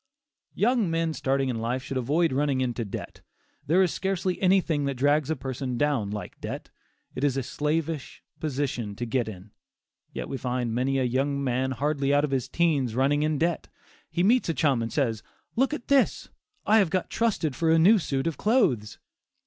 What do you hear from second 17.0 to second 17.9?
trusted for a